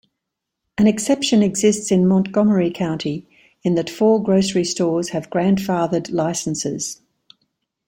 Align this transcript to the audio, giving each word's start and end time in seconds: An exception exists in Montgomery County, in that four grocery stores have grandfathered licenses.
An 0.79 0.87
exception 0.87 1.43
exists 1.43 1.91
in 1.91 2.07
Montgomery 2.07 2.71
County, 2.71 3.27
in 3.61 3.75
that 3.75 3.87
four 3.87 4.19
grocery 4.23 4.63
stores 4.63 5.09
have 5.09 5.29
grandfathered 5.29 6.09
licenses. 6.11 6.99